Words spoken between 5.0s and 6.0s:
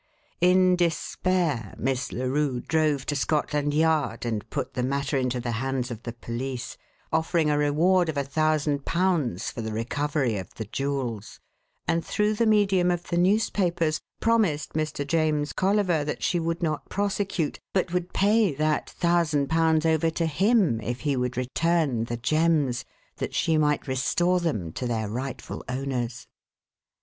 into the hands